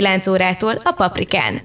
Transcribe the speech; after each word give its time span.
9 0.00 0.26
órától 0.26 0.72
a 0.84 0.92
Paprikán. 0.92 1.60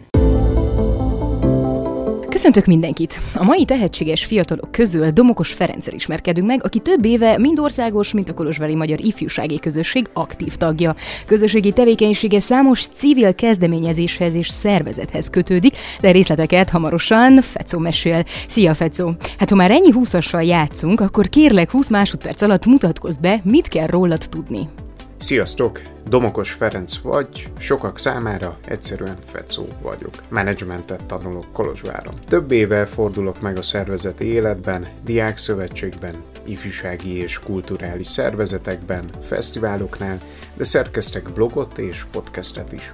Köszöntök 2.29 2.65
mindenkit! 2.65 3.21
A 3.35 3.43
mai 3.43 3.65
tehetséges 3.65 4.25
fiatalok 4.25 4.71
közül 4.71 5.09
Domokos 5.09 5.51
Ferenccel 5.51 5.93
ismerkedünk 5.93 6.47
meg, 6.47 6.63
aki 6.63 6.79
több 6.79 7.05
éve 7.05 7.37
mind 7.37 7.59
országos, 7.59 8.13
mint 8.13 8.29
a 8.29 8.33
Kolozsvári 8.33 8.75
Magyar 8.75 8.99
Ifjúsági 8.99 9.59
Közösség 9.59 10.09
aktív 10.13 10.55
tagja. 10.55 10.95
Közösségi 11.25 11.71
tevékenysége 11.71 12.39
számos 12.39 12.87
civil 12.87 13.35
kezdeményezéshez 13.35 14.33
és 14.33 14.47
szervezethez 14.49 15.29
kötődik, 15.29 15.75
de 16.01 16.11
részleteket 16.11 16.69
hamarosan 16.69 17.41
Fecó 17.41 17.79
mesél. 17.79 18.23
Szia 18.47 18.73
Fecó! 18.73 19.11
Hát 19.37 19.49
ha 19.49 19.55
már 19.55 19.71
ennyi 19.71 19.91
húszassal 19.91 20.43
játszunk, 20.43 20.99
akkor 20.99 21.29
kérlek 21.29 21.71
20 21.71 21.89
másodperc 21.89 22.41
alatt 22.41 22.65
mutatkozz 22.65 23.17
be, 23.17 23.41
mit 23.43 23.67
kell 23.67 23.87
rólad 23.87 24.21
tudni. 24.29 24.69
Sziasztok! 25.17 25.81
Domokos 26.07 26.51
Ferenc 26.51 26.97
vagy, 26.97 27.51
sokak 27.59 27.97
számára 27.99 28.57
egyszerűen 28.67 29.17
Fecó 29.25 29.65
vagyok. 29.81 30.13
Menedzsmentet 30.29 31.05
tanulok 31.05 31.45
Kolozsváron. 31.53 32.13
Több 32.27 32.51
éve 32.51 32.85
fordulok 32.85 33.41
meg 33.41 33.57
a 33.57 33.61
szervezeti 33.61 34.25
életben, 34.25 34.87
diákszövetségben, 35.03 36.15
ifjúsági 36.43 37.21
és 37.21 37.39
kulturális 37.39 38.07
szervezetekben, 38.07 39.03
fesztiváloknál, 39.27 40.17
de 40.53 40.63
szerkeztek 40.63 41.33
blogot 41.33 41.77
és 41.77 42.05
podcastet 42.11 42.71
is. 42.71 42.93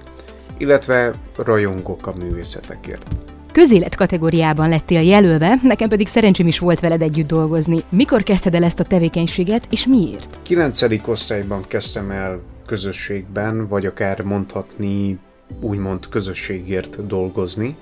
Illetve 0.56 1.10
rajongok 1.36 2.06
a 2.06 2.14
művészetekért 2.20 3.31
közélet 3.52 3.94
kategóriában 3.94 4.68
lettél 4.68 5.00
jelölve, 5.00 5.58
nekem 5.62 5.88
pedig 5.88 6.08
szerencsém 6.08 6.46
is 6.46 6.58
volt 6.58 6.80
veled 6.80 7.02
együtt 7.02 7.26
dolgozni. 7.26 7.78
Mikor 7.88 8.22
kezdted 8.22 8.54
el 8.54 8.64
ezt 8.64 8.80
a 8.80 8.84
tevékenységet, 8.84 9.66
és 9.70 9.86
miért? 9.86 10.38
9. 10.42 10.82
osztályban 11.06 11.60
kezdtem 11.68 12.10
el 12.10 12.40
közösségben, 12.66 13.68
vagy 13.68 13.86
akár 13.86 14.20
mondhatni 14.20 15.18
úgymond 15.60 16.08
közösségért 16.08 17.06
dolgozni, 17.06 17.76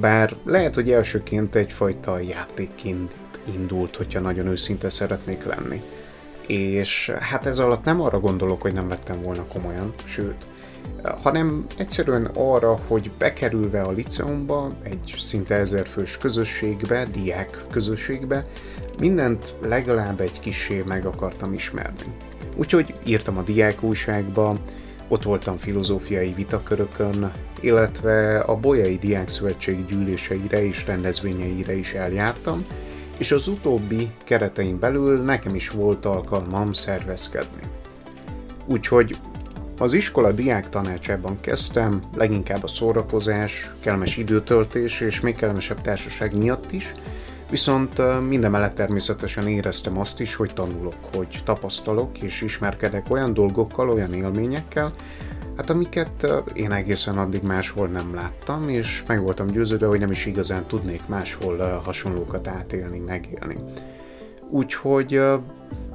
bár 0.00 0.34
lehet, 0.44 0.74
hogy 0.74 0.90
elsőként 0.90 1.54
egyfajta 1.54 2.18
játékként 2.18 3.16
indult, 3.54 3.96
hogyha 3.96 4.20
nagyon 4.20 4.46
őszinte 4.46 4.88
szeretnék 4.90 5.44
lenni. 5.44 5.82
És 6.46 7.12
hát 7.20 7.46
ez 7.46 7.58
alatt 7.58 7.84
nem 7.84 8.00
arra 8.00 8.20
gondolok, 8.20 8.62
hogy 8.62 8.74
nem 8.74 8.88
vettem 8.88 9.22
volna 9.22 9.44
komolyan, 9.44 9.92
sőt, 10.04 10.46
hanem 11.22 11.66
egyszerűen 11.76 12.30
arra, 12.34 12.76
hogy 12.88 13.10
bekerülve 13.18 13.80
a 13.80 13.90
liceumba, 13.90 14.68
egy 14.82 15.14
szinte 15.18 15.54
ezerfős 15.54 16.16
közösségbe, 16.16 17.06
diák 17.12 17.62
közösségbe, 17.70 18.46
mindent 18.98 19.54
legalább 19.62 20.20
egy 20.20 20.40
kisé 20.40 20.82
meg 20.86 21.06
akartam 21.06 21.52
ismerni. 21.52 22.16
Úgyhogy 22.56 22.92
írtam 23.04 23.38
a 23.38 23.42
diák 23.42 23.82
újságba, 23.82 24.54
ott 25.08 25.22
voltam 25.22 25.56
filozófiai 25.56 26.32
vitakörökön, 26.32 27.30
illetve 27.60 28.38
a 28.38 28.56
Bolyai 28.56 28.96
Diák 28.96 29.28
Szövetség 29.28 29.86
gyűléseire 29.86 30.64
és 30.64 30.86
rendezvényeire 30.86 31.74
is 31.74 31.94
eljártam, 31.94 32.60
és 33.18 33.32
az 33.32 33.48
utóbbi 33.48 34.10
keretein 34.24 34.78
belül 34.78 35.22
nekem 35.22 35.54
is 35.54 35.70
volt 35.70 36.04
alkalmam 36.04 36.72
szervezkedni. 36.72 37.60
Úgyhogy 38.66 39.16
az 39.78 39.92
iskola 39.92 40.32
diák 40.32 40.68
tanácsában 40.68 41.36
kezdtem, 41.40 42.00
leginkább 42.16 42.62
a 42.62 42.66
szórakozás, 42.68 43.70
kellemes 43.80 44.16
időtöltés 44.16 45.00
és 45.00 45.20
még 45.20 45.36
kellemesebb 45.36 45.80
társaság 45.80 46.38
miatt 46.38 46.72
is, 46.72 46.94
viszont 47.50 48.26
mindemellett 48.26 48.74
természetesen 48.74 49.48
éreztem 49.48 49.98
azt 49.98 50.20
is, 50.20 50.34
hogy 50.34 50.50
tanulok, 50.54 50.96
hogy 51.14 51.40
tapasztalok 51.44 52.22
és 52.22 52.42
ismerkedek 52.42 53.06
olyan 53.10 53.34
dolgokkal, 53.34 53.90
olyan 53.90 54.12
élményekkel, 54.12 54.92
hát 55.56 55.70
amiket 55.70 56.32
én 56.54 56.72
egészen 56.72 57.18
addig 57.18 57.42
máshol 57.42 57.86
nem 57.86 58.14
láttam, 58.14 58.68
és 58.68 59.02
meg 59.06 59.22
voltam 59.22 59.46
győződve, 59.46 59.86
hogy 59.86 60.00
nem 60.00 60.10
is 60.10 60.26
igazán 60.26 60.66
tudnék 60.66 61.06
máshol 61.06 61.80
hasonlókat 61.84 62.46
átélni, 62.48 62.98
megélni. 62.98 63.56
Úgyhogy 64.50 65.20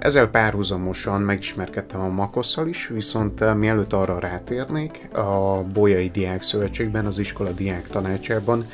ezzel 0.01 0.27
párhuzamosan 0.27 1.21
megismerkedtem 1.21 2.01
a 2.01 2.07
Makosszal 2.07 2.67
is, 2.67 2.87
viszont 2.87 3.41
eh, 3.41 3.55
mielőtt 3.55 3.93
arra 3.93 4.19
rátérnék, 4.19 5.09
a 5.13 5.63
Bolyai 5.73 6.09
Diák 6.09 6.41
Szövetségben, 6.41 7.05
az 7.05 7.17
iskola 7.17 7.51
diák 7.51 7.87
tanácsában 7.87 8.65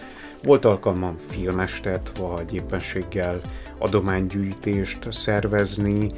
volt 0.44 0.66
alkalmam 0.66 1.18
filmestet, 1.28 2.12
vagy 2.18 2.54
éppenséggel 2.54 3.40
adománygyűjtést 3.78 5.14
szervezni, 5.14 6.12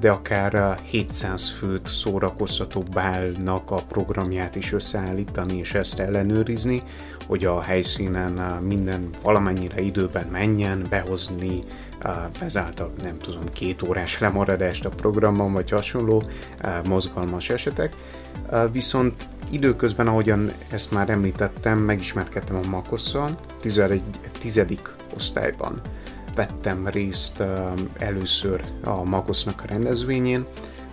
de 0.00 0.10
akár 0.10 0.80
700 0.84 1.50
főt 1.50 1.86
szórakoztató 1.86 2.84
bálnak 2.92 3.70
a 3.70 3.82
programját 3.88 4.56
is 4.56 4.72
összeállítani 4.72 5.58
és 5.58 5.74
ezt 5.74 5.98
ellenőrizni, 5.98 6.82
hogy 7.26 7.44
a 7.44 7.62
helyszínen 7.62 8.60
minden 8.62 9.08
valamennyire 9.22 9.80
időben 9.80 10.26
menjen, 10.26 10.86
behozni 10.90 11.62
ezáltal 12.40 12.92
nem 13.02 13.18
tudom, 13.18 13.42
két 13.52 13.88
órás 13.88 14.18
lemaradást 14.18 14.84
a 14.84 14.88
programban, 14.88 15.52
vagy 15.52 15.70
hasonló 15.70 16.22
mozgalmas 16.88 17.50
esetek. 17.50 17.94
Viszont 18.72 19.28
időközben, 19.50 20.06
ahogyan 20.06 20.52
ezt 20.70 20.92
már 20.92 21.10
említettem, 21.10 21.78
megismerkedtem 21.78 22.56
a 22.56 22.68
Makosszal, 22.68 23.38
11. 23.60 24.02
tizedik 24.40 24.90
osztályban 25.14 25.80
vettem 26.34 26.86
részt 26.86 27.42
először 27.98 28.60
a 28.84 29.10
Makosznak 29.10 29.62
a 29.62 29.68
rendezvényén, 29.68 30.46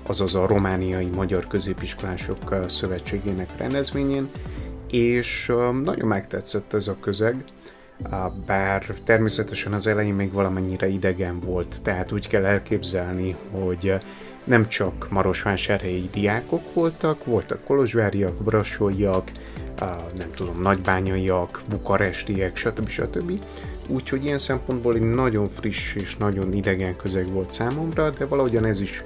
azaz 0.08 0.36
a 0.36 0.48
Romániai 0.48 1.10
Magyar 1.16 1.48
Középiskolások 1.48 2.38
Szövetségének 2.68 3.58
rendezvényén, 3.58 4.28
és 4.92 5.52
nagyon 5.84 6.08
megtetszett 6.08 6.74
ez 6.74 6.88
a 6.88 6.98
közeg, 7.00 7.44
bár 8.46 8.96
természetesen 9.04 9.74
az 9.74 9.88
elején 9.88 10.14
még 10.14 10.32
valamennyire 10.32 10.88
idegen 10.88 11.40
volt, 11.40 11.82
tehát 11.84 12.12
úgy 12.12 12.28
kell 12.28 12.46
elképzelni, 12.46 13.36
hogy 13.52 13.94
nem 14.44 14.68
csak 14.68 15.08
marosvásárhelyi 15.10 16.10
diákok 16.12 16.74
voltak, 16.74 17.26
voltak 17.26 17.64
kolozsváriak, 17.64 18.44
brassóiak, 18.44 19.32
nem 20.18 20.32
tudom, 20.36 20.60
nagybányaiak, 20.62 21.62
bukarestiek, 21.70 22.58
stb. 22.58 22.90
stb. 22.90 23.46
Úgyhogy 23.90 24.26
ilyen 24.26 24.38
szempontból 24.38 24.96
egy 24.96 25.02
nagyon 25.02 25.46
friss 25.46 25.96
és 25.96 26.16
nagyon 26.16 26.54
idegen 26.54 26.96
közeg 26.96 27.32
volt 27.32 27.52
számomra, 27.52 28.10
de 28.10 28.26
valahogyan 28.26 28.66
ez 28.66 28.80
is 28.80 29.04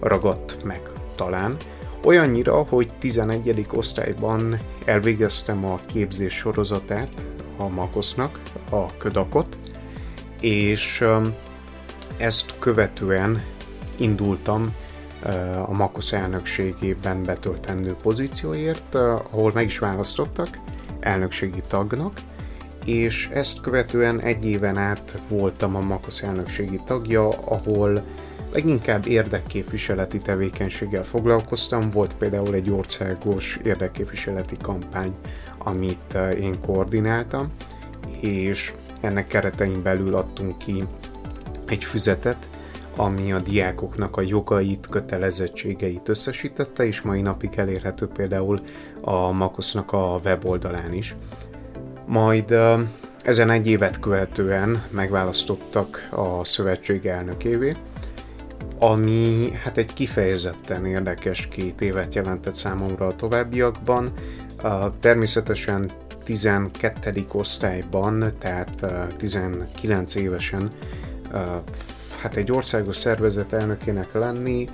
ragadt 0.00 0.62
meg 0.64 0.80
talán. 1.16 1.56
Olyannyira, 2.04 2.64
hogy 2.68 2.88
11. 2.98 3.66
osztályban 3.72 4.58
elvégeztem 4.84 5.64
a 5.64 5.76
képzés 5.86 6.34
sorozatát, 6.34 7.26
a 7.58 7.68
Makosznak 7.68 8.40
a 8.70 8.96
ködakot, 8.96 9.58
és 10.40 11.04
ezt 12.16 12.58
követően 12.58 13.42
indultam 13.98 14.74
a 15.66 15.72
Makosz 15.72 16.12
elnökségében 16.12 17.22
betöltendő 17.22 17.94
pozícióért, 18.02 18.94
ahol 18.94 19.50
meg 19.54 19.64
is 19.64 19.78
választottak 19.78 20.58
elnökségi 21.00 21.60
tagnak, 21.68 22.12
és 22.84 23.28
ezt 23.32 23.60
követően 23.60 24.20
egy 24.20 24.44
éven 24.44 24.76
át 24.76 25.22
voltam 25.28 25.76
a 25.76 25.80
Makosz 25.80 26.22
elnökségi 26.22 26.80
tagja, 26.86 27.28
ahol 27.28 28.02
leginkább 28.52 29.06
érdekképviseleti 29.06 30.18
tevékenységgel 30.18 31.04
foglalkoztam. 31.04 31.90
Volt 31.90 32.14
például 32.16 32.54
egy 32.54 32.70
országos 32.70 33.58
érdekképviseleti 33.64 34.56
kampány, 34.62 35.14
amit 35.58 36.14
eh, 36.14 36.40
én 36.40 36.60
koordináltam, 36.60 37.52
és 38.20 38.72
ennek 39.00 39.26
keretein 39.26 39.82
belül 39.82 40.14
adtunk 40.14 40.58
ki 40.58 40.84
egy 41.66 41.84
füzetet, 41.84 42.48
ami 42.96 43.32
a 43.32 43.40
diákoknak 43.40 44.16
a 44.16 44.20
jogait, 44.20 44.86
kötelezettségeit 44.90 46.08
összesítette, 46.08 46.86
és 46.86 47.00
mai 47.00 47.20
napig 47.20 47.50
elérhető 47.56 48.06
például 48.06 48.60
a 49.00 49.30
Makosznak 49.32 49.92
a 49.92 50.20
weboldalán 50.24 50.92
is. 50.92 51.16
Majd 52.06 52.54
ezen 53.22 53.50
egy 53.50 53.66
évet 53.66 54.00
követően 54.00 54.84
megválasztottak 54.90 56.08
a 56.10 56.44
szövetség 56.44 57.06
elnökévé, 57.06 57.72
ami 58.78 59.52
hát 59.62 59.76
egy 59.76 59.92
kifejezetten 59.94 60.86
érdekes 60.86 61.46
két 61.46 61.80
évet 61.80 62.14
jelentett 62.14 62.54
számomra 62.54 63.06
a 63.06 63.16
továbbiakban. 63.16 64.12
Természetesen 65.00 65.90
12. 66.24 67.24
osztályban, 67.32 68.32
tehát 68.38 68.86
19 69.16 70.14
évesen 70.14 70.70
hát 72.26 72.36
egy 72.36 72.52
országos 72.52 72.96
szervezet 72.96 73.52
elnökének 73.52 74.12
lenni, 74.12 74.64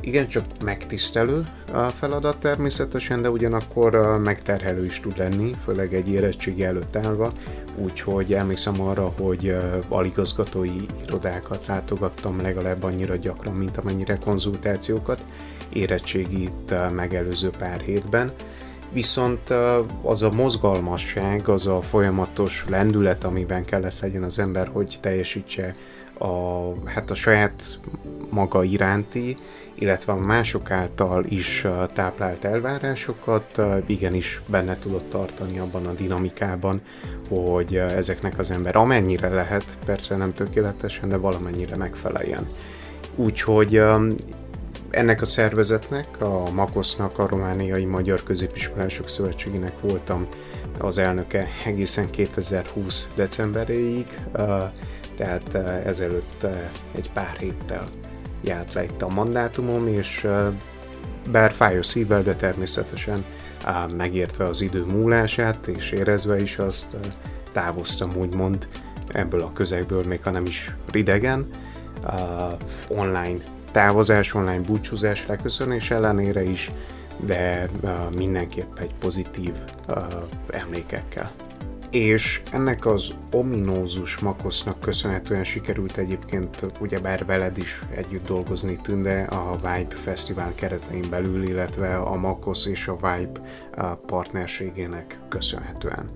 igen, 0.00 0.28
csak 0.28 0.44
megtisztelő 0.64 1.44
a 1.72 1.88
feladat 1.88 2.38
természetesen, 2.38 3.22
de 3.22 3.30
ugyanakkor 3.30 4.18
megterhelő 4.22 4.84
is 4.84 5.00
tud 5.00 5.18
lenni, 5.18 5.50
főleg 5.64 5.94
egy 5.94 6.10
érettségi 6.10 6.64
előtt 6.64 6.96
állva, 6.96 7.32
úgyhogy 7.76 8.34
emlékszem 8.34 8.80
arra, 8.80 9.12
hogy 9.20 9.56
aligazgatói 9.88 10.86
irodákat 11.06 11.66
látogattam 11.66 12.40
legalább 12.40 12.82
annyira 12.82 13.16
gyakran, 13.16 13.54
mint 13.54 13.76
amennyire 13.76 14.18
konzultációkat 14.24 15.24
érettségit 15.72 16.92
megelőző 16.94 17.50
pár 17.58 17.80
hétben. 17.80 18.32
Viszont 18.92 19.50
az 20.02 20.22
a 20.22 20.30
mozgalmasság, 20.36 21.48
az 21.48 21.66
a 21.66 21.80
folyamatos 21.80 22.64
lendület, 22.68 23.24
amiben 23.24 23.64
kellett 23.64 24.00
legyen 24.00 24.22
az 24.22 24.38
ember, 24.38 24.70
hogy 24.72 24.98
teljesítse 25.00 25.74
a, 26.18 26.72
hát 26.84 27.10
a 27.10 27.14
saját 27.14 27.80
maga 28.30 28.62
iránti, 28.62 29.36
illetve 29.74 30.12
a 30.12 30.16
mások 30.16 30.70
által 30.70 31.24
is 31.28 31.66
táplált 31.92 32.44
elvárásokat 32.44 33.62
igenis 33.86 34.42
benne 34.46 34.78
tudott 34.78 35.10
tartani 35.10 35.58
abban 35.58 35.86
a 35.86 35.92
dinamikában, 35.92 36.80
hogy 37.28 37.76
ezeknek 37.76 38.38
az 38.38 38.50
ember 38.50 38.76
amennyire 38.76 39.28
lehet, 39.28 39.64
persze 39.86 40.16
nem 40.16 40.30
tökéletesen, 40.30 41.08
de 41.08 41.16
valamennyire 41.16 41.76
megfeleljen. 41.76 42.46
Úgyhogy 43.14 43.82
ennek 44.90 45.20
a 45.20 45.24
szervezetnek, 45.24 46.20
a 46.20 46.50
Makosznak, 46.50 47.18
a 47.18 47.26
Romániai 47.26 47.84
Magyar 47.84 48.22
Középiskolások 48.22 49.08
Szövetségének 49.08 49.80
voltam 49.80 50.26
az 50.78 50.98
elnöke 50.98 51.48
egészen 51.64 52.10
2020 52.10 53.08
decemberéig, 53.14 54.06
tehát 55.16 55.54
ezelőtt 55.86 56.46
egy 56.94 57.10
pár 57.12 57.36
héttel 57.38 57.88
járt 58.44 58.72
le 58.72 58.84
itt 58.84 59.02
a 59.02 59.08
mandátumom, 59.08 59.86
és 59.86 60.26
bár 61.30 61.52
fájó 61.52 61.82
szívvel, 61.82 62.22
de 62.22 62.34
természetesen 62.34 63.24
megértve 63.96 64.44
az 64.44 64.60
idő 64.60 64.84
múlását, 64.84 65.66
és 65.66 65.90
érezve 65.90 66.36
is 66.40 66.58
azt 66.58 66.96
távoztam 67.52 68.10
úgymond 68.16 68.68
ebből 69.08 69.40
a 69.40 69.52
közegből, 69.52 70.02
még 70.06 70.20
ha 70.22 70.30
nem 70.30 70.44
is 70.44 70.74
ridegen, 70.90 71.46
online 72.88 73.38
távozás, 73.72 74.34
online 74.34 74.60
búcsúzás 74.60 75.26
leköszönés 75.26 75.90
ellenére 75.90 76.42
is, 76.42 76.70
de 77.16 77.68
mindenképp 78.16 78.78
egy 78.78 78.94
pozitív 79.00 79.52
emlékekkel 80.50 81.30
és 81.92 82.42
ennek 82.52 82.86
az 82.86 83.14
ominózus 83.32 84.18
makosznak 84.18 84.80
köszönhetően 84.80 85.44
sikerült 85.44 85.96
egyébként 85.96 86.66
ugyebár 86.80 87.24
veled 87.24 87.58
is 87.58 87.78
együtt 87.90 88.26
dolgozni 88.26 88.78
Tünde 88.82 89.22
a 89.22 89.52
Vibe 89.56 89.94
Fesztivál 89.94 90.54
keretein 90.54 91.04
belül, 91.10 91.42
illetve 91.42 91.96
a 91.96 92.16
Makosz 92.16 92.66
és 92.66 92.88
a 92.88 92.96
Vibe 92.96 93.40
partnerségének 94.06 95.18
köszönhetően. 95.28 96.10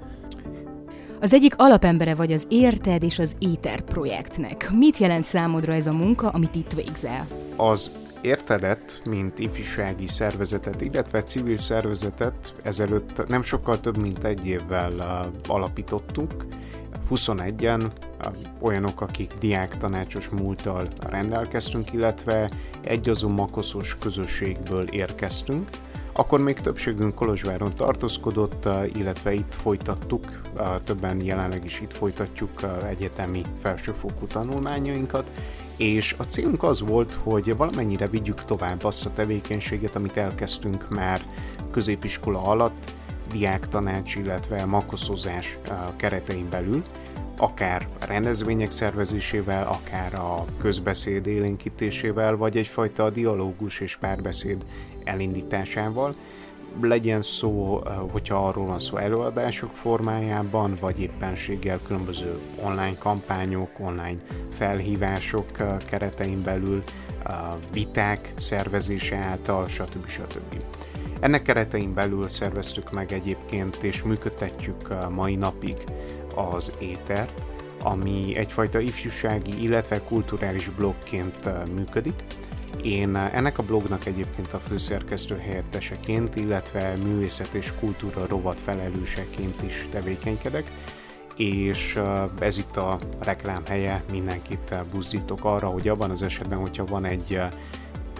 Az 1.20 1.32
egyik 1.32 1.54
alapembere 1.56 2.14
vagy 2.14 2.32
az 2.32 2.46
Érted 2.48 3.02
és 3.02 3.18
az 3.18 3.36
Éter 3.38 3.80
projektnek. 3.80 4.70
Mit 4.72 4.98
jelent 4.98 5.24
számodra 5.24 5.72
ez 5.72 5.86
a 5.86 5.92
munka, 5.92 6.28
amit 6.28 6.54
itt 6.54 6.72
végzel? 6.72 7.26
Az 7.56 7.92
Értedet, 8.26 9.00
mint 9.04 9.38
ifjúsági 9.38 10.06
szervezetet, 10.06 10.80
illetve 10.80 11.22
civil 11.22 11.58
szervezetet 11.58 12.52
ezelőtt 12.62 13.26
nem 13.28 13.42
sokkal 13.42 13.80
több 13.80 14.00
mint 14.00 14.24
egy 14.24 14.46
évvel 14.46 14.92
alapítottuk. 15.46 16.46
21-en 17.10 17.82
uh, 17.84 18.32
olyanok, 18.60 19.00
akik 19.00 19.32
diák 19.40 19.76
tanácsos 19.76 20.28
múlttal 20.28 20.82
rendelkeztünk, 21.08 21.92
illetve 21.92 22.50
egy 22.82 23.08
azon 23.08 23.30
makoszos 23.30 23.96
közösségből 24.00 24.84
érkeztünk. 24.88 25.68
Akkor 26.12 26.40
még 26.40 26.60
többségünk 26.60 27.14
Kolozsváron 27.14 27.70
tartózkodott, 27.76 28.68
illetve 28.94 29.32
itt 29.32 29.54
folytattuk, 29.54 30.24
többen 30.84 31.24
jelenleg 31.24 31.64
is 31.64 31.80
itt 31.80 31.92
folytatjuk 31.92 32.50
egyetemi 32.88 33.42
felsőfokú 33.62 34.26
tanulmányainkat, 34.26 35.30
és 35.76 36.14
a 36.18 36.22
célunk 36.22 36.62
az 36.62 36.80
volt, 36.80 37.12
hogy 37.12 37.56
valamennyire 37.56 38.08
vigyük 38.08 38.44
tovább 38.44 38.84
azt 38.84 39.06
a 39.06 39.12
tevékenységet, 39.12 39.96
amit 39.96 40.16
elkezdtünk 40.16 40.88
már 40.88 41.26
középiskola 41.70 42.42
alatt, 42.42 42.94
tanács, 43.70 44.14
illetve 44.14 44.64
makoszozás 44.64 45.58
keretein 45.96 46.48
belül, 46.50 46.82
akár 47.36 47.88
rendezvények 48.06 48.70
szervezésével, 48.70 49.66
akár 49.66 50.14
a 50.14 50.44
közbeszéd 50.60 51.26
élénkítésével, 51.26 52.36
vagy 52.36 52.56
egyfajta 52.56 53.10
dialógus 53.10 53.80
és 53.80 53.96
párbeszéd 53.96 54.64
elindításával, 55.04 56.14
legyen 56.80 57.22
szó, 57.22 57.82
hogyha 58.10 58.46
arról 58.46 58.66
van 58.66 58.78
szó 58.78 58.96
előadások 58.96 59.70
formájában, 59.74 60.76
vagy 60.80 61.00
éppenséggel 61.00 61.80
különböző 61.86 62.38
online 62.62 62.98
kampányok, 62.98 63.70
online 63.80 64.20
felhívások 64.56 65.46
keretein 65.86 66.42
belül, 66.44 66.82
viták 67.72 68.32
szervezése 68.36 69.16
által, 69.16 69.66
stb. 69.66 70.06
stb. 70.06 70.62
Ennek 71.20 71.42
keretein 71.42 71.94
belül 71.94 72.28
szerveztük 72.28 72.92
meg 72.92 73.12
egyébként 73.12 73.76
és 73.76 74.02
működtetjük 74.02 75.08
mai 75.10 75.36
napig 75.36 75.76
az 76.34 76.72
étert, 76.78 77.42
ami 77.82 78.36
egyfajta 78.36 78.80
ifjúsági, 78.80 79.62
illetve 79.62 80.00
kulturális 80.00 80.68
blogként 80.68 81.70
működik, 81.74 82.22
én 82.86 83.16
ennek 83.16 83.58
a 83.58 83.62
blognak 83.62 84.06
egyébként 84.06 84.52
a 84.52 84.58
főszerkesztő 84.58 85.36
helyetteseként, 85.38 86.34
illetve 86.34 86.94
művészet 87.04 87.54
és 87.54 87.72
kultúra 87.80 88.26
rovat 88.28 88.60
felelőseként 88.60 89.62
is 89.62 89.88
tevékenykedek, 89.90 90.70
és 91.36 92.00
ez 92.38 92.58
itt 92.58 92.76
a 92.76 92.98
reklám 93.20 93.62
helye, 93.66 94.04
mindenkit 94.10 94.74
buzdítok 94.92 95.44
arra, 95.44 95.68
hogy 95.68 95.88
abban 95.88 96.10
az 96.10 96.22
esetben, 96.22 96.58
hogyha 96.58 96.84
van 96.84 97.04
egy 97.04 97.40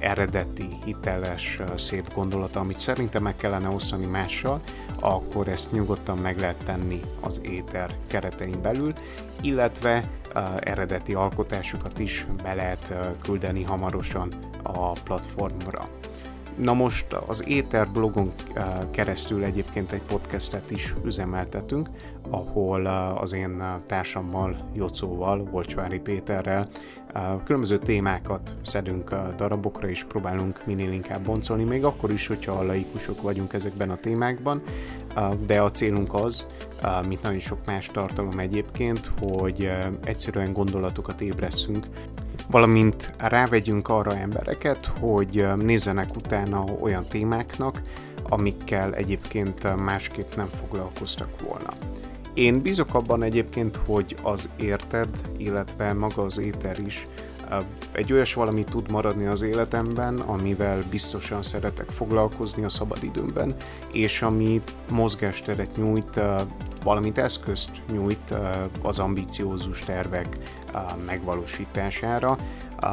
eredeti, 0.01 0.69
hiteles, 0.85 1.61
szép 1.77 2.15
gondolata, 2.15 2.61
amit 2.61 2.79
szerintem 2.79 3.23
meg 3.23 3.37
kellene 3.37 3.69
osztani 3.69 4.07
mással, 4.07 4.61
akkor 5.01 5.49
ezt 5.49 5.73
nyugodtan 5.73 6.19
meg 6.23 6.39
lehet 6.39 6.65
tenni 6.65 7.01
az 7.21 7.41
éter 7.45 7.97
keretein 8.07 8.63
belül, 8.63 8.93
illetve 9.41 10.03
eredeti 10.61 11.15
alkotásukat 11.15 11.99
is 11.99 12.27
be 12.43 12.55
lehet 12.55 12.93
küldeni 13.23 13.65
hamarosan 13.65 14.33
a 14.63 14.93
platformra. 14.93 15.89
Na 16.57 16.73
most 16.73 17.13
az 17.13 17.49
Éter 17.49 17.89
blogon 17.89 18.33
keresztül 18.91 19.45
egyébként 19.45 19.93
egy 19.93 20.03
podcastet 20.03 20.71
is 20.71 20.95
üzemeltetünk, 21.05 21.89
ahol 22.31 22.87
az 23.21 23.33
én 23.33 23.63
társammal, 23.87 24.57
Jocóval, 24.75 25.45
Volcsvári 25.51 25.99
Péterrel 25.99 26.69
különböző 27.45 27.79
témákat 27.79 28.55
szedünk 28.63 29.15
darabokra, 29.37 29.89
és 29.89 30.05
próbálunk 30.05 30.67
minél 30.67 30.93
inkább 30.93 31.25
boncolni, 31.25 31.65
még 31.65 31.85
akkor 31.85 32.13
is, 32.13 32.27
hogyha 32.27 32.63
laikusok 32.63 33.23
vagyunk 33.23 33.53
ezekben 33.53 33.91
a 33.91 33.97
témákban, 33.97 34.63
de 35.47 35.61
a 35.63 35.71
célunk 35.71 36.15
az, 36.15 36.47
mint 37.09 37.23
nagyon 37.23 37.41
sok 37.41 37.59
más 37.67 37.87
tartalom 37.87 38.39
egyébként, 38.39 39.11
hogy 39.21 39.71
egyszerűen 40.05 40.53
gondolatokat 40.53 41.21
ébreszünk, 41.21 41.87
valamint 42.51 43.13
rávegyünk 43.19 43.89
arra 43.89 44.17
embereket, 44.17 44.87
hogy 45.01 45.47
nézzenek 45.57 46.17
utána 46.17 46.65
olyan 46.81 47.05
témáknak, 47.05 47.81
amikkel 48.29 48.95
egyébként 48.95 49.77
másképp 49.77 50.35
nem 50.37 50.47
foglalkoztak 50.47 51.29
volna. 51.49 51.69
Én 52.35 52.61
bízok 52.61 52.95
abban 52.95 53.23
egyébként, 53.23 53.81
hogy 53.87 54.17
az 54.23 54.51
érted, 54.57 55.09
illetve 55.37 55.93
maga 55.93 56.23
az 56.23 56.39
éter 56.39 56.79
is 56.79 57.07
egy 57.93 58.13
olyas 58.13 58.35
valami 58.35 58.65
tud 58.65 58.91
maradni 58.91 59.27
az 59.27 59.43
életemben, 59.43 60.19
amivel 60.19 60.79
biztosan 60.91 61.43
szeretek 61.43 61.89
foglalkozni 61.89 62.65
a 62.65 62.69
szabadidőmben, 62.69 63.55
és 63.93 64.23
ami 64.23 64.63
mozgásteret 64.93 65.77
nyújt, 65.77 66.21
valamint 66.85 67.19
eszközt 67.19 67.71
nyújt 67.93 68.37
az 68.83 68.99
ambiciózus 68.99 69.81
tervek 69.81 70.37
megvalósítására, 71.07 72.37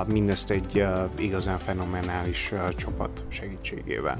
mindezt 0.07 0.49
egy 0.49 0.85
igazán 1.17 1.57
fenomenális 1.57 2.53
csapat 2.77 3.23
segítségével. 3.27 4.17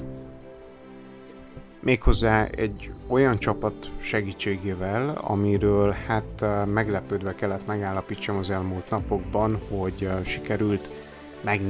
Méghozzá 1.80 2.46
egy 2.46 2.92
olyan 3.08 3.40
csapat 3.40 3.92
segítségével, 4.00 5.10
amiről 5.10 5.96
hát 6.08 6.46
meglepődve 6.66 7.36
kellett 7.36 7.66
megállapítsam 7.66 8.38
az 8.38 8.50
elmúlt 8.50 8.90
napokban, 8.90 9.62
hogy 9.70 10.10
sikerült 10.26 10.90
meg 11.42 11.62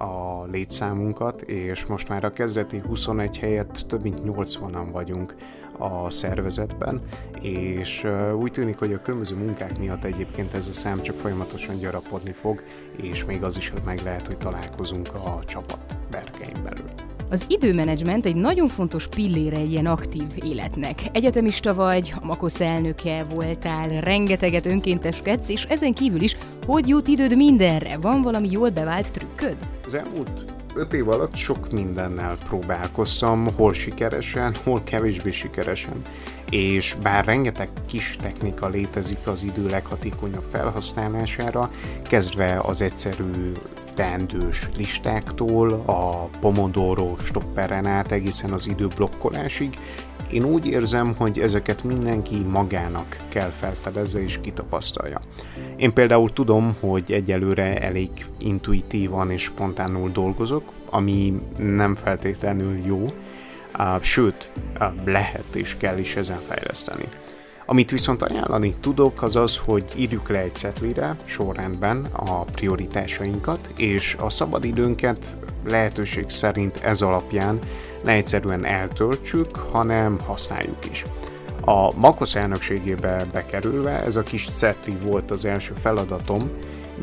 a 0.00 0.44
létszámunkat, 0.50 1.40
és 1.40 1.86
most 1.86 2.08
már 2.08 2.24
a 2.24 2.32
kezdeti 2.32 2.82
21 2.86 3.38
helyett 3.38 3.84
több 3.88 4.02
mint 4.02 4.20
80-an 4.24 4.88
vagyunk 4.92 5.34
a 5.78 6.10
szervezetben, 6.10 7.00
és 7.40 8.06
úgy 8.38 8.52
tűnik, 8.52 8.78
hogy 8.78 8.92
a 8.92 9.02
különböző 9.02 9.36
munkák 9.36 9.78
miatt 9.78 10.04
egyébként 10.04 10.54
ez 10.54 10.68
a 10.68 10.72
szám 10.72 11.02
csak 11.02 11.16
folyamatosan 11.16 11.78
gyarapodni 11.78 12.32
fog, 12.32 12.62
és 12.96 13.24
még 13.24 13.42
az 13.42 13.56
is, 13.56 13.68
hogy 13.68 13.82
meg 13.84 14.00
lehet, 14.04 14.26
hogy 14.26 14.36
találkozunk 14.36 15.08
a 15.14 15.38
csapat 15.44 15.96
berkein 16.10 16.62
belül. 16.62 16.99
Az 17.32 17.44
időmenedzsment 17.48 18.26
egy 18.26 18.36
nagyon 18.36 18.68
fontos 18.68 19.06
pillére 19.06 19.56
egy 19.56 19.70
ilyen 19.70 19.86
aktív 19.86 20.26
életnek. 20.44 21.00
Egyetemista 21.12 21.74
vagy, 21.74 22.12
a 22.20 22.24
Makosz 22.24 22.60
elnöke 22.60 23.24
voltál, 23.34 24.00
rengeteget 24.00 24.66
önkénteskedsz, 24.66 25.48
és 25.48 25.64
ezen 25.64 25.92
kívül 25.92 26.20
is, 26.20 26.36
hogy 26.66 26.88
jut 26.88 27.08
időd 27.08 27.36
mindenre? 27.36 27.98
Van 28.00 28.22
valami 28.22 28.48
jól 28.50 28.68
bevált 28.68 29.12
trükköd? 29.12 29.56
Az 29.84 29.94
elmúlt 29.94 30.54
öt 30.74 30.92
év 30.92 31.08
alatt 31.08 31.34
sok 31.34 31.72
mindennel 31.72 32.36
próbálkoztam, 32.48 33.54
hol 33.56 33.72
sikeresen, 33.72 34.54
hol 34.64 34.80
kevésbé 34.84 35.30
sikeresen. 35.30 36.00
És 36.50 36.96
bár 37.02 37.24
rengeteg 37.24 37.68
kis 37.86 38.16
technika 38.22 38.68
létezik 38.68 39.26
az 39.26 39.42
idő 39.42 39.68
leghatékonyabb 39.68 40.44
felhasználására, 40.50 41.70
kezdve 42.02 42.60
az 42.62 42.82
egyszerű 42.82 43.52
teendős 43.94 44.68
listáktól, 44.76 45.72
a 45.72 46.28
Pomodoro 46.40 47.16
stopperen 47.18 47.86
át 47.86 48.12
egészen 48.12 48.52
az 48.52 48.68
időblokkolásig, 48.68 49.74
én 50.32 50.44
úgy 50.44 50.66
érzem, 50.66 51.14
hogy 51.16 51.38
ezeket 51.38 51.84
mindenki 51.84 52.36
magának 52.52 53.16
kell 53.28 53.50
felfedezze 53.50 54.22
és 54.22 54.40
kitapasztalja. 54.40 55.20
Én 55.76 55.92
például 55.92 56.32
tudom, 56.32 56.76
hogy 56.80 57.12
egyelőre 57.12 57.80
elég 57.80 58.10
intuitívan 58.38 59.30
és 59.30 59.42
spontánul 59.42 60.10
dolgozok, 60.10 60.72
ami 60.90 61.40
nem 61.58 61.94
feltétlenül 61.94 62.86
jó, 62.86 63.12
sőt, 64.00 64.50
lehet 65.04 65.54
és 65.54 65.76
kell 65.76 65.98
is 65.98 66.16
ezen 66.16 66.40
fejleszteni. 66.48 67.04
Amit 67.66 67.90
viszont 67.90 68.22
ajánlani 68.22 68.74
tudok, 68.80 69.22
az 69.22 69.36
az, 69.36 69.56
hogy 69.56 69.84
írjuk 69.96 70.28
le 70.28 70.38
egy 70.38 70.54
cetlire 70.54 71.16
sorrendben 71.24 72.06
a 72.12 72.44
prioritásainkat, 72.44 73.68
és 73.76 74.16
a 74.20 74.30
szabadidőnket 74.30 75.36
lehetőség 75.68 76.28
szerint 76.28 76.78
ez 76.78 77.02
alapján 77.02 77.58
ne 78.04 78.12
egyszerűen 78.12 78.64
eltöltsük, 78.64 79.56
hanem 79.56 80.18
használjuk 80.26 80.90
is. 80.90 81.02
A 81.64 81.96
Makosz 81.96 82.34
elnökségébe 82.34 83.24
bekerülve 83.32 84.02
ez 84.02 84.16
a 84.16 84.22
kis 84.22 84.48
cetli 84.48 84.94
volt 85.06 85.30
az 85.30 85.44
első 85.44 85.74
feladatom, 85.80 86.50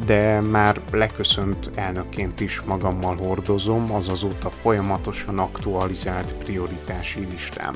de 0.06 0.42
már 0.42 0.82
leköszönt 0.92 1.70
elnökként 1.76 2.40
is 2.40 2.62
magammal 2.62 3.16
hordozom 3.16 3.94
az 3.94 4.10
azóta 4.10 4.50
folyamatosan 4.50 5.40
aktualizált 5.40 6.34
prioritási 6.34 7.28
listám. 7.32 7.74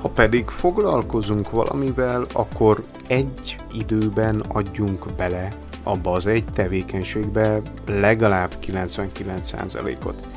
Ha 0.00 0.08
pedig 0.08 0.48
foglalkozunk 0.48 1.50
valamivel, 1.50 2.26
akkor 2.32 2.84
egy 3.06 3.56
időben 3.72 4.42
adjunk 4.48 5.06
bele 5.16 5.48
abba 5.82 6.12
az 6.12 6.26
egy 6.26 6.44
tevékenységbe 6.44 7.60
legalább 7.86 8.54
99%-ot. 8.66 10.28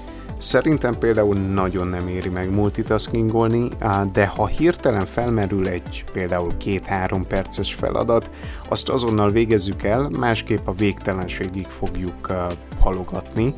Szerintem 0.46 0.94
például 1.00 1.36
nagyon 1.36 1.88
nem 1.88 2.08
éri 2.08 2.30
meg 2.30 2.54
multitaskingolni, 2.54 3.68
de 4.12 4.26
ha 4.28 4.48
hirtelen 4.48 5.06
felmerül 5.06 5.68
egy 5.68 6.04
például 6.14 6.58
két-három 6.58 7.28
perces 7.28 7.74
feladat, 7.74 8.32
azt 8.70 8.90
azonnal 8.90 9.30
végezzük 9.30 9.84
el, 9.84 10.10
másképp 10.20 10.68
a 10.68 10.74
végtelenségig 10.74 11.66
fogjuk 11.66 12.34
halogatni, 12.80 13.54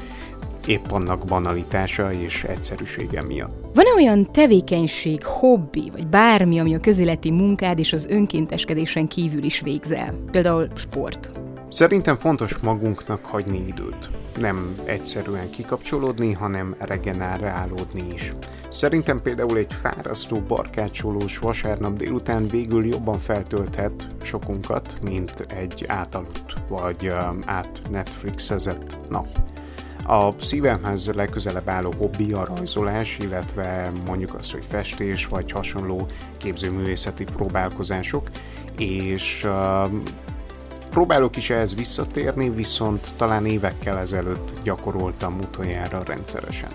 épp 0.67 0.85
annak 0.91 1.25
banalitása 1.25 2.11
és 2.11 2.43
egyszerűsége 2.43 3.21
miatt. 3.21 3.55
Van-e 3.73 3.93
olyan 3.95 4.31
tevékenység, 4.31 5.25
hobbi, 5.25 5.89
vagy 5.91 6.07
bármi, 6.07 6.59
ami 6.59 6.75
a 6.75 6.79
közéleti 6.79 7.31
munkád 7.31 7.79
és 7.79 7.93
az 7.93 8.05
önkénteskedésen 8.05 9.07
kívül 9.07 9.43
is 9.43 9.59
végzel? 9.59 10.13
Például 10.31 10.67
sport. 10.75 11.31
Szerintem 11.69 12.15
fontos 12.15 12.57
magunknak 12.57 13.25
hagyni 13.25 13.65
időt. 13.67 14.09
Nem 14.37 14.75
egyszerűen 14.85 15.49
kikapcsolódni, 15.49 16.31
hanem 16.31 16.75
regenerálódni 16.79 18.13
is. 18.13 18.33
Szerintem 18.69 19.21
például 19.21 19.57
egy 19.57 19.73
fárasztó 19.81 20.39
barkácsolós 20.47 21.37
vasárnap 21.37 21.97
délután 21.97 22.47
végül 22.47 22.85
jobban 22.85 23.19
feltölthet 23.19 24.07
sokunkat, 24.23 24.95
mint 25.01 25.45
egy 25.47 25.85
átaludt 25.87 26.53
vagy 26.67 27.11
át 27.45 27.81
Netflixezett 27.89 28.97
nap. 29.09 29.27
A 30.05 30.41
szívemhez 30.41 31.11
legközelebb 31.13 31.69
álló 31.69 31.93
hobbi 31.97 32.31
a 32.31 32.45
rajzolás, 32.45 33.17
illetve 33.17 33.91
mondjuk 34.05 34.33
azt, 34.33 34.51
hogy 34.51 34.63
festés 34.67 35.25
vagy 35.25 35.51
hasonló 35.51 36.07
képzőművészeti 36.37 37.23
próbálkozások, 37.23 38.29
és 38.77 39.43
uh, 39.45 39.89
próbálok 40.97 41.37
is 41.37 41.49
ehhez 41.49 41.75
visszatérni, 41.75 42.49
viszont 42.49 43.13
talán 43.17 43.45
évekkel 43.45 43.97
ezelőtt 43.97 44.51
gyakoroltam 44.63 45.39
utoljára 45.39 46.03
rendszeresen. 46.05 46.69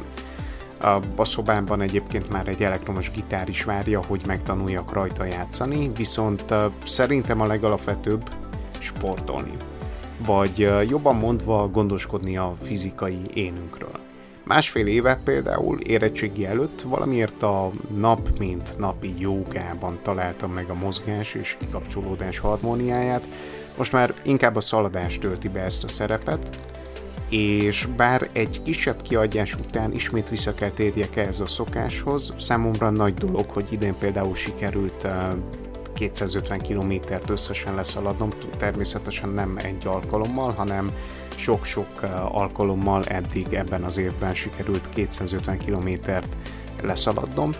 A 1.16 1.24
szobámban 1.24 1.80
egyébként 1.80 2.32
már 2.32 2.48
egy 2.48 2.62
elektromos 2.62 3.10
gitár 3.10 3.48
is 3.48 3.64
várja, 3.64 4.00
hogy 4.06 4.20
megtanuljak 4.26 4.92
rajta 4.92 5.24
játszani, 5.24 5.90
viszont 5.96 6.44
szerintem 6.84 7.40
a 7.40 7.46
legalapvetőbb 7.46 8.22
sportolni 8.78 9.52
vagy 10.26 10.70
jobban 10.88 11.16
mondva 11.16 11.68
gondoskodni 11.68 12.36
a 12.36 12.56
fizikai 12.62 13.20
énünkről. 13.34 14.00
Másfél 14.44 14.86
éve 14.86 15.20
például 15.24 15.80
érettségi 15.80 16.46
előtt 16.46 16.82
valamiért 16.82 17.42
a 17.42 17.70
nap 17.96 18.38
mint 18.38 18.78
napi 18.78 19.14
jogában 19.18 19.98
találtam 20.02 20.52
meg 20.52 20.70
a 20.70 20.74
mozgás 20.74 21.34
és 21.34 21.56
kikapcsolódás 21.58 22.38
harmóniáját, 22.38 23.26
most 23.76 23.92
már 23.92 24.14
inkább 24.22 24.56
a 24.56 24.60
szaladás 24.60 25.18
tölti 25.18 25.48
be 25.48 25.60
ezt 25.60 25.84
a 25.84 25.88
szerepet, 25.88 26.58
és 27.28 27.88
bár 27.96 28.28
egy 28.32 28.62
kisebb 28.62 29.02
kiadás 29.02 29.54
után 29.54 29.92
ismét 29.92 30.28
vissza 30.28 30.54
kell 30.54 30.70
térjek 30.70 31.16
ehhez 31.16 31.40
a 31.40 31.46
szokáshoz, 31.46 32.34
számomra 32.38 32.90
nagy 32.90 33.14
dolog, 33.14 33.50
hogy 33.50 33.66
idén 33.70 33.94
például 33.98 34.34
sikerült 34.34 35.06
250 35.94 36.58
kilométert 36.58 37.30
összesen 37.30 37.74
leszaladnom, 37.74 38.28
természetesen 38.58 39.28
nem 39.28 39.56
egy 39.62 39.86
alkalommal, 39.86 40.52
hanem 40.52 40.90
sok-sok 41.36 41.86
alkalommal 42.28 43.04
eddig 43.04 43.52
ebben 43.52 43.82
az 43.82 43.98
évben 43.98 44.34
sikerült 44.34 44.88
250 44.88 45.58
kilométert 45.58 46.36
leszaladnom, 46.82 47.50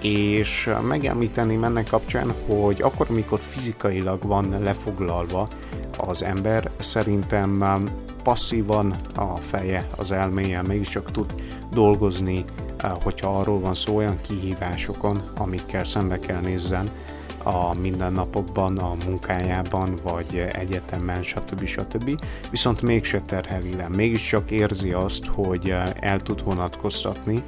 és 0.00 0.70
megemlíteném 0.82 1.64
ennek 1.64 1.88
kapcsán, 1.88 2.32
hogy 2.46 2.82
akkor, 2.82 3.06
amikor 3.10 3.40
fizikailag 3.50 4.22
van 4.22 4.56
lefoglalva 4.62 5.48
az 5.98 6.22
ember, 6.22 6.70
szerintem 6.78 7.64
passzívan 8.22 8.94
a 9.14 9.36
feje, 9.36 9.86
az 9.96 10.10
elméje 10.10 10.62
mégiscsak 10.62 11.10
tud 11.10 11.34
dolgozni, 11.70 12.44
hogyha 13.02 13.38
arról 13.38 13.60
van 13.60 13.74
szó 13.74 13.96
olyan 13.96 14.20
kihívásokon, 14.20 15.30
amikkel 15.36 15.84
szembe 15.84 16.18
kell 16.18 16.40
nézzen, 16.40 16.88
a 17.42 17.74
mindennapokban, 17.74 18.78
a 18.78 18.96
munkájában, 19.06 19.98
vagy 20.02 20.44
egyetemen, 20.52 21.22
stb. 21.22 21.64
stb. 21.64 22.24
Viszont 22.50 22.82
mégse 22.82 23.20
terheli 23.20 23.74
le, 23.76 23.88
mégiscsak 23.88 24.50
érzi 24.50 24.92
azt, 24.92 25.24
hogy 25.26 25.74
el 26.00 26.20
tud 26.20 26.44
vonatkoztatni 26.44 27.42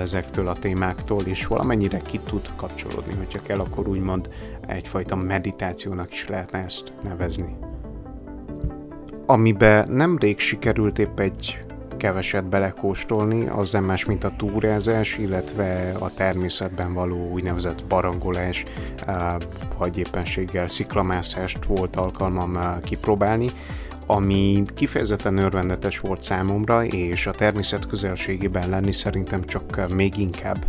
ezektől 0.00 0.48
a 0.48 0.52
témáktól, 0.52 1.22
és 1.24 1.46
valamennyire 1.46 1.98
ki 1.98 2.18
tud 2.18 2.54
kapcsolódni, 2.56 3.14
hogyha 3.16 3.40
kell, 3.40 3.58
akkor 3.58 3.88
úgymond 3.88 4.30
egyfajta 4.66 5.16
meditációnak 5.16 6.12
is 6.12 6.28
lehetne 6.28 6.58
ezt 6.58 6.92
nevezni. 7.02 7.56
Amiben 9.26 9.88
nemrég 9.88 10.38
sikerült 10.38 10.98
épp 10.98 11.18
egy 11.18 11.64
keveset 11.96 12.48
belekóstolni, 12.48 13.46
az 13.46 13.72
nem 13.72 13.84
más, 13.84 14.04
mint 14.04 14.24
a 14.24 14.34
túrázás, 14.36 15.18
illetve 15.18 15.92
a 15.98 16.14
természetben 16.14 16.94
való 16.94 17.30
úgynevezett 17.30 17.84
barangolás, 17.88 18.64
vagy 19.78 19.98
éppenséggel 19.98 20.68
sziklamászást 20.68 21.64
volt 21.64 21.96
alkalmam 21.96 22.58
kipróbálni, 22.82 23.46
ami 24.10 24.62
kifejezetten 24.74 25.38
örvendetes 25.38 25.98
volt 25.98 26.22
számomra, 26.22 26.84
és 26.84 27.26
a 27.26 27.30
természet 27.30 27.86
közelségében 27.86 28.68
lenni 28.68 28.92
szerintem 28.92 29.44
csak 29.44 29.92
még 29.94 30.18
inkább 30.18 30.64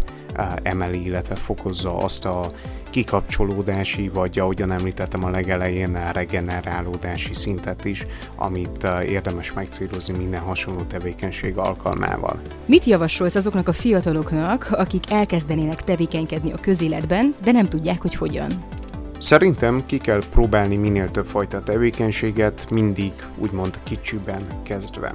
emeli, 0.63 1.05
illetve 1.05 1.35
fokozza 1.35 1.97
azt 1.97 2.25
a 2.25 2.51
kikapcsolódási, 2.89 4.09
vagy 4.13 4.39
ahogyan 4.39 4.71
említettem 4.71 5.23
a 5.23 5.29
legelején, 5.29 5.95
a 5.95 6.11
regenerálódási 6.11 7.33
szintet 7.33 7.85
is, 7.85 8.05
amit 8.35 8.87
érdemes 9.07 9.53
megcélozni 9.53 10.17
minden 10.17 10.41
hasonló 10.41 10.81
tevékenység 10.81 11.57
alkalmával. 11.57 12.41
Mit 12.65 12.83
javasolsz 12.83 13.35
azoknak 13.35 13.67
a 13.67 13.73
fiataloknak, 13.73 14.67
akik 14.71 15.11
elkezdenének 15.11 15.83
tevékenykedni 15.83 16.51
a 16.51 16.57
közéletben, 16.61 17.33
de 17.43 17.51
nem 17.51 17.65
tudják, 17.65 18.01
hogy 18.01 18.15
hogyan? 18.15 18.79
Szerintem 19.21 19.85
ki 19.85 19.97
kell 19.97 20.21
próbálni 20.31 20.77
minél 20.77 21.11
több 21.11 21.25
fajta 21.25 21.63
tevékenységet, 21.63 22.69
mindig 22.69 23.11
úgymond 23.37 23.79
kicsiben 23.83 24.41
kezdve. 24.63 25.11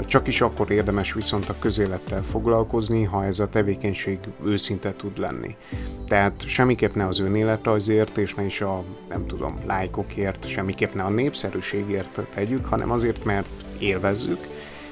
Csak 0.00 0.26
is 0.26 0.40
akkor 0.40 0.70
érdemes 0.70 1.12
viszont 1.12 1.48
a 1.48 1.54
közélettel 1.58 2.22
foglalkozni, 2.22 3.04
ha 3.04 3.24
ez 3.24 3.40
a 3.40 3.48
tevékenység 3.48 4.18
őszinte 4.44 4.92
tud 4.92 5.18
lenni. 5.18 5.56
Tehát 6.08 6.48
semmiképp 6.48 6.94
ne 6.94 7.06
az 7.06 7.18
önéletrajzért, 7.18 8.18
és 8.18 8.34
ne 8.34 8.44
is 8.44 8.60
a, 8.60 8.84
nem 9.08 9.26
tudom, 9.26 9.60
lájkokért, 9.66 10.48
semmiképp 10.48 10.94
ne 10.94 11.02
a 11.02 11.10
népszerűségért 11.10 12.20
tegyük, 12.34 12.66
hanem 12.66 12.90
azért, 12.90 13.24
mert 13.24 13.48
élvezzük, 13.78 14.46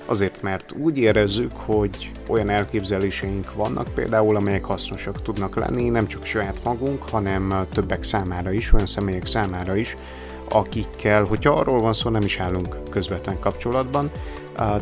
Azért, 0.07 0.43
mert 0.43 0.73
úgy 0.73 0.99
érezzük, 0.99 1.51
hogy 1.57 2.11
olyan 2.29 2.49
elképzeléseink 2.49 3.55
vannak 3.55 3.89
például, 3.95 4.37
amelyek 4.37 4.65
hasznosak 4.65 5.23
tudnak 5.23 5.57
lenni, 5.57 5.89
nem 5.89 6.07
csak 6.07 6.25
saját 6.25 6.65
magunk, 6.65 7.03
hanem 7.03 7.67
többek 7.73 8.03
számára 8.03 8.53
is, 8.53 8.73
olyan 8.73 8.87
személyek 8.87 9.27
számára 9.27 9.77
is, 9.77 9.97
akikkel, 10.49 11.25
hogyha 11.25 11.51
arról 11.51 11.79
van 11.79 11.93
szó, 11.93 12.11
nem 12.11 12.23
is 12.23 12.39
állunk 12.39 12.77
közvetlen 12.91 13.39
kapcsolatban, 13.39 14.11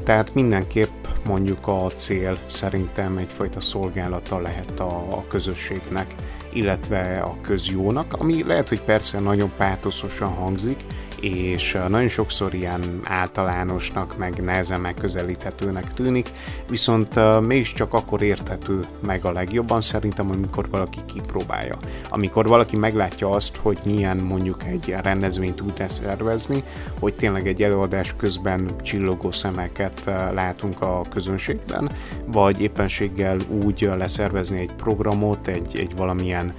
tehát 0.05 0.35
mindenképp 0.35 1.07
mondjuk 1.27 1.67
a 1.67 1.91
cél 1.97 2.39
szerintem 2.47 3.17
egyfajta 3.17 3.61
szolgálata 3.61 4.39
lehet 4.39 4.81
a, 4.81 5.07
a 5.11 5.25
közösségnek, 5.29 6.15
illetve 6.53 7.23
a 7.25 7.37
közjónak, 7.43 8.15
ami 8.19 8.45
lehet, 8.45 8.69
hogy 8.69 8.83
persze 8.83 9.21
nagyon 9.21 9.53
pátoszosan 9.57 10.29
hangzik, 10.29 10.85
és 11.23 11.79
nagyon 11.89 12.09
sokszor 12.09 12.55
ilyen 12.55 13.01
általánosnak, 13.05 14.17
meg 14.19 14.43
nehezen 14.43 14.81
megközelíthetőnek 14.81 15.95
tűnik, 15.95 16.31
viszont 16.69 17.41
mégiscsak 17.41 17.95
akkor 17.95 18.23
érthető 18.23 18.81
meg 19.07 19.25
a 19.25 19.33
legjobban 19.33 19.81
szerintem, 19.81 20.31
amikor 20.31 20.69
valaki 20.71 20.99
kipróbálja. 21.07 21.79
Amikor 22.09 22.47
valaki 22.47 22.77
meglátja 22.77 23.31
azt, 23.31 23.57
hogy 23.57 23.79
milyen 23.85 24.21
mondjuk 24.25 24.65
egy 24.65 24.95
rendezvényt 25.03 25.55
tud 25.55 25.85
szervezni, 25.89 26.63
hogy 27.01 27.15
tényleg 27.15 27.47
egy 27.47 27.63
előadás 27.63 28.15
közben 28.17 28.71
csillogó 28.83 29.31
szemeket 29.31 30.05
látunk 30.35 30.81
a 30.81 31.01
közönségben, 31.11 31.91
vagy 32.27 32.61
éppenséggel 32.61 33.37
úgy 33.65 33.91
leszervezni 33.97 34.61
egy 34.61 34.73
programot, 34.73 35.49
egy, 35.49 35.79
egy 35.79 35.97
valamilyen 35.97 36.55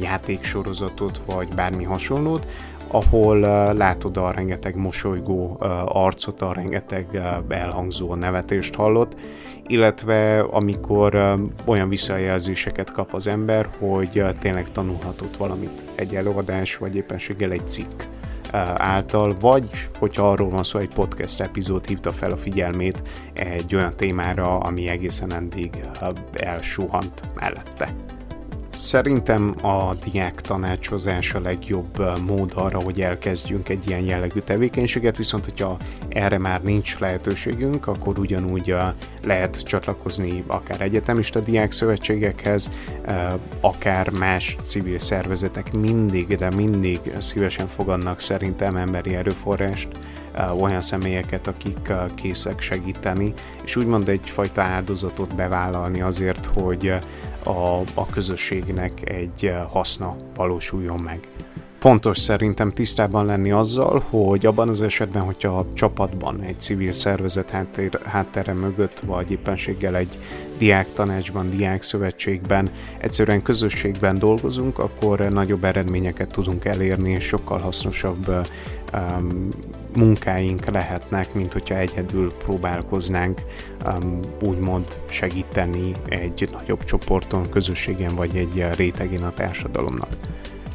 játéksorozatot, 0.00 1.20
vagy 1.26 1.48
bármi 1.54 1.84
hasonlót, 1.84 2.46
ahol 2.90 3.38
látod 3.74 4.16
a 4.16 4.30
rengeteg 4.30 4.76
mosolygó 4.76 5.56
arcot, 5.86 6.42
a 6.42 6.52
rengeteg 6.52 7.20
elhangzó 7.48 8.14
nevetést 8.14 8.74
hallott, 8.74 9.16
illetve 9.66 10.40
amikor 10.40 11.38
olyan 11.64 11.88
visszajelzéseket 11.88 12.92
kap 12.92 13.14
az 13.14 13.26
ember, 13.26 13.68
hogy 13.78 14.24
tényleg 14.40 14.72
tanulhatott 14.72 15.36
valamit 15.36 15.82
egy 15.94 16.14
előadás, 16.14 16.76
vagy 16.76 16.96
éppenséggel 16.96 17.50
egy 17.50 17.68
cikk 17.68 18.02
által, 18.76 19.32
vagy 19.40 19.64
hogyha 19.98 20.30
arról 20.30 20.50
van 20.50 20.62
szó, 20.62 20.78
egy 20.78 20.94
podcast 20.94 21.40
epizód 21.40 21.86
hívta 21.86 22.12
fel 22.12 22.30
a 22.30 22.36
figyelmét 22.36 23.02
egy 23.32 23.74
olyan 23.74 23.96
témára, 23.96 24.58
ami 24.58 24.88
egészen 24.88 25.34
eddig 25.34 25.70
elsuhant 26.32 27.20
mellette. 27.34 27.88
Szerintem 28.78 29.54
a 29.62 29.94
diák 30.04 30.40
tanácsozás 30.40 31.34
a 31.34 31.40
legjobb 31.40 32.20
mód 32.26 32.52
arra, 32.54 32.82
hogy 32.82 33.00
elkezdjünk 33.00 33.68
egy 33.68 33.88
ilyen 33.88 34.00
jellegű 34.00 34.38
tevékenységet, 34.38 35.16
viszont 35.16 35.44
hogyha 35.44 35.76
erre 36.08 36.38
már 36.38 36.62
nincs 36.62 36.98
lehetőségünk, 36.98 37.86
akkor 37.86 38.18
ugyanúgy 38.18 38.74
lehet 39.24 39.62
csatlakozni 39.62 40.44
akár 40.46 40.80
egyetemista 40.80 41.40
diák 41.40 41.72
szövetségekhez, 41.72 42.70
akár 43.60 44.10
más 44.10 44.56
civil 44.62 44.98
szervezetek 44.98 45.72
mindig, 45.72 46.36
de 46.36 46.50
mindig 46.54 47.00
szívesen 47.18 47.68
fogadnak 47.68 48.20
szerintem 48.20 48.76
emberi 48.76 49.14
erőforrást, 49.14 49.88
olyan 50.60 50.80
személyeket, 50.80 51.46
akik 51.46 51.92
készek 52.14 52.60
segíteni, 52.60 53.32
és 53.64 53.76
úgymond 53.76 54.08
egyfajta 54.08 54.62
áldozatot 54.62 55.34
bevállalni 55.34 56.00
azért, 56.00 56.46
hogy 56.54 56.98
a, 57.48 57.82
a 57.94 58.06
közösségnek 58.06 59.10
egy 59.10 59.52
haszna 59.70 60.16
valósuljon 60.34 60.98
meg. 61.00 61.28
Fontos 61.78 62.18
szerintem 62.18 62.72
tisztában 62.72 63.26
lenni 63.26 63.50
azzal, 63.50 64.04
hogy 64.10 64.46
abban 64.46 64.68
az 64.68 64.80
esetben, 64.80 65.22
hogyha 65.22 65.58
a 65.58 65.66
csapatban 65.74 66.40
egy 66.40 66.60
civil 66.60 66.92
szervezet 66.92 67.50
háttér, 67.50 67.98
háttere 68.04 68.52
mögött, 68.52 69.00
vagy 69.00 69.30
éppenséggel 69.30 69.96
egy 69.96 70.18
diák 70.58 70.92
tanácsban, 70.92 71.50
diák 71.50 71.82
szövetségben, 71.82 72.68
egyszerűen 73.00 73.42
közösségben 73.42 74.14
dolgozunk, 74.18 74.78
akkor 74.78 75.18
nagyobb 75.18 75.64
eredményeket 75.64 76.32
tudunk 76.32 76.64
elérni, 76.64 77.10
és 77.10 77.24
sokkal 77.24 77.58
hasznosabb 77.58 78.46
um, 78.92 79.48
munkáink 79.96 80.64
lehetnek, 80.64 81.34
mint 81.34 81.52
hogyha 81.52 81.76
egyedül 81.76 82.32
próbálkoznánk 82.32 83.40
um, 83.86 84.20
úgymond 84.42 84.98
segíteni 85.10 85.92
egy 86.08 86.48
nagyobb 86.52 86.84
csoporton, 86.84 87.50
közösségen 87.50 88.14
vagy 88.14 88.36
egy 88.36 88.66
rétegén 88.76 89.22
a 89.22 89.30
társadalomnak. 89.30 90.08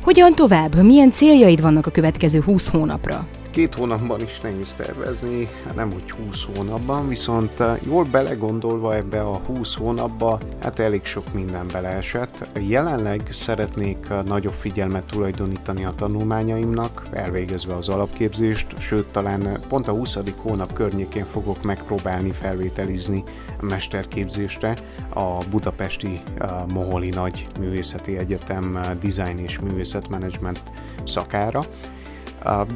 Hogyan 0.01 0.33
tovább? 0.33 0.83
Milyen 0.83 1.11
céljaid 1.11 1.61
vannak 1.61 1.85
a 1.85 1.91
következő 1.91 2.41
20 2.41 2.67
hónapra? 2.67 3.27
Két 3.53 3.75
hónapban 3.75 4.21
is 4.21 4.39
nehéz 4.39 4.73
tervezni, 4.73 5.49
nem 5.75 5.89
úgy 5.95 6.11
20 6.11 6.45
hónapban, 6.55 7.07
viszont 7.07 7.59
eh, 7.59 7.77
jól 7.85 8.05
belegondolva 8.11 8.95
ebbe 8.95 9.21
a 9.21 9.37
20 9.47 9.75
hónapba, 9.75 10.39
hát 10.61 10.79
elég 10.79 11.05
sok 11.05 11.33
minden 11.33 11.67
beleesett. 11.71 12.59
Jelenleg 12.67 13.21
szeretnék 13.31 14.07
eh, 14.09 14.23
nagyobb 14.23 14.53
figyelmet 14.53 15.05
tulajdonítani 15.05 15.85
a 15.85 15.91
tanulmányaimnak, 15.95 17.01
elvégezve 17.11 17.75
az 17.75 17.89
alapképzést, 17.89 18.79
sőt 18.79 19.11
talán 19.11 19.47
eh, 19.47 19.53
pont 19.69 19.87
a 19.87 19.91
20. 19.91 20.17
hónap 20.37 20.73
környékén 20.73 21.25
fogok 21.25 21.63
megpróbálni 21.63 22.31
felvételizni 22.31 23.23
mesterképzésre 23.61 24.75
a 25.13 25.37
budapesti 25.49 26.19
Moholi 26.73 27.09
Nagy 27.09 27.47
Művészeti 27.59 28.17
Egyetem 28.17 28.79
Design 29.01 29.37
és 29.37 29.59
Művészetmenedzsment 29.59 30.61
szakára 31.03 31.61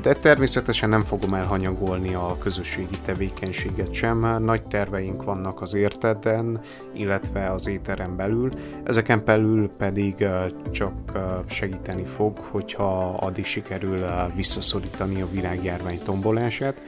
de 0.02 0.14
természetesen 0.14 0.90
nem 0.90 1.02
fogom 1.02 1.34
elhanyagolni 1.34 2.14
a 2.14 2.38
közösségi 2.40 3.00
tevékenységet 3.06 3.94
sem. 3.94 4.44
Nagy 4.44 4.64
terveink 4.64 5.24
vannak 5.24 5.62
az 5.62 5.74
érteden, 5.74 6.62
illetve 6.94 7.52
az 7.52 7.68
éteren 7.68 8.16
belül. 8.16 8.52
Ezeken 8.84 9.22
belül 9.26 9.70
pedig 9.78 10.28
csak 10.72 10.94
segíteni 11.48 12.06
fog, 12.06 12.38
hogyha 12.38 13.14
addig 13.14 13.46
sikerül 13.46 14.06
visszaszorítani 14.36 15.22
a 15.22 15.30
virágjárvány 15.32 16.00
tombolását, 16.06 16.82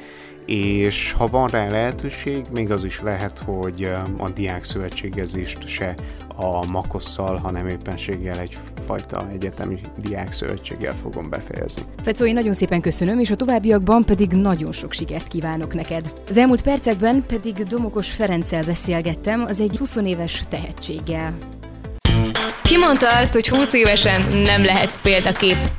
és 0.45 1.12
ha 1.12 1.28
van 1.28 1.47
rá 1.47 1.67
lehetőség, 1.69 2.45
még 2.54 2.71
az 2.71 2.84
is 2.84 2.99
lehet, 2.99 3.39
hogy 3.39 3.91
a 4.17 4.30
diák 4.30 4.63
szövetségezést 4.63 5.67
se 5.67 5.95
a 6.36 6.65
makosszal, 6.65 7.38
hanem 7.38 7.67
éppenséggel 7.67 8.39
egyfajta 8.39 9.30
egyetemi 9.32 9.80
diák 9.97 10.32
szövetséggel 10.32 10.93
fogom 10.93 11.30
befejezni. 11.30 11.82
Fecó, 12.04 12.25
én 12.25 12.34
nagyon 12.34 12.54
szépen 12.54 12.82
köszönöm, 12.82 13.19
és 13.19 13.32
a 13.32 13.36
továbbiakban 13.36 14.04
pedig 14.04 14.32
nagyon 14.32 14.71
sok 14.71 14.93
sikert 14.93 15.28
kívánok 15.28 15.73
neked. 15.73 16.13
Az 16.30 16.38
elmúlt 16.38 16.62
percekben 16.62 17.23
pedig 17.28 17.54
Domokos 17.54 18.12
Ferenccel 18.12 18.63
beszélgettem, 18.63 19.41
az 19.47 19.60
egy 19.60 19.78
20 19.78 19.95
éves 19.95 20.43
tehetséggel. 20.49 21.38
Ki 22.63 22.78
mondta 22.78 23.17
azt, 23.17 23.34
hogy 23.34 23.47
20 23.47 23.73
évesen 23.73 24.21
nem 24.43 24.65
lehetsz 24.65 25.02
példakép? 25.02 25.79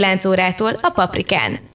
9 0.00 0.24
órától 0.24 0.72
a 0.82 0.90
Paprikán. 0.90 1.68